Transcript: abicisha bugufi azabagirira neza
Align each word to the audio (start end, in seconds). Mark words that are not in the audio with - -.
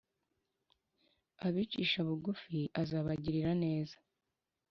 abicisha 1.45 1.99
bugufi 2.07 2.59
azabagirira 2.81 3.51
neza 3.63 3.97